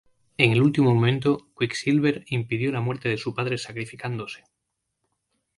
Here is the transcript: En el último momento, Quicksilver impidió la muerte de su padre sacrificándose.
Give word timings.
En 0.39 0.51
el 0.51 0.63
último 0.63 0.95
momento, 0.95 1.45
Quicksilver 1.59 2.23
impidió 2.25 2.71
la 2.71 2.81
muerte 2.81 3.07
de 3.07 3.17
su 3.19 3.35
padre 3.35 3.59
sacrificándose. 3.59 4.43